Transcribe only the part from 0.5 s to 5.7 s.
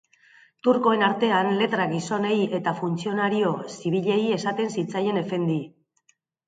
Turkoen artean letra-gizonei eta funtzionario zibilei esaten zitzaien efendi.